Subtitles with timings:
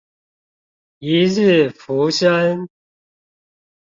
[0.97, 2.67] 一日浮生